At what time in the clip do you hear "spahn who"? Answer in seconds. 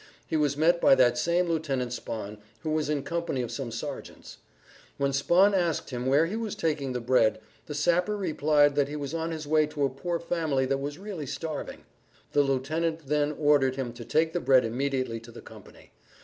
1.91-2.71